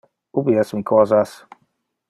[0.39, 1.37] Ubi es mi cosas?